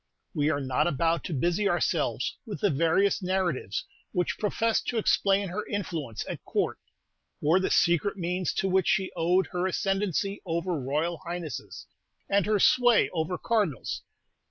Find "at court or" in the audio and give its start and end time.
6.27-7.59